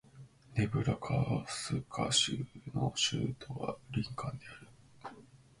[0.55, 0.97] ネブラ
[1.45, 4.45] スカ州の州都はリンカーンで
[5.03, 5.15] ある